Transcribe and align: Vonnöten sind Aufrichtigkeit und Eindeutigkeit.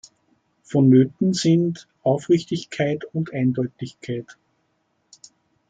Vonnöten 0.63 1.33
sind 1.35 1.87
Aufrichtigkeit 2.01 3.05
und 3.13 3.35
Eindeutigkeit. 3.35 4.35